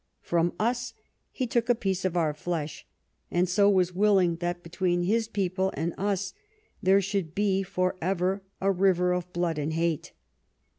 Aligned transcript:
From 0.23 0.53
us, 0.59 0.95
he 1.29 1.45
took 1.45 1.69
a 1.69 1.75
piece 1.75 2.05
of 2.05 2.17
our 2.17 2.33
flesh; 2.33 2.87
and 3.29 3.47
so 3.47 3.69
was 3.69 3.93
willing 3.93 4.37
that 4.37 4.63
between 4.63 5.03
his 5.03 5.27
people 5.27 5.69
and 5.75 5.93
us 5.95 6.33
there 6.81 7.01
should 7.01 7.35
be 7.35 7.61
for 7.61 7.95
ever 8.01 8.41
a 8.59 8.71
river 8.71 9.13
of 9.13 9.31
blood 9.31 9.59
and 9.59 9.73
hate. 9.73 10.13